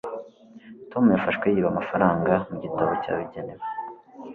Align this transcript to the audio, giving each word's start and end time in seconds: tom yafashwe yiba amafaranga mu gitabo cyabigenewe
tom 0.91 1.03
yafashwe 1.15 1.45
yiba 1.53 1.69
amafaranga 1.73 2.33
mu 2.49 2.57
gitabo 2.63 2.91
cyabigenewe 3.03 3.63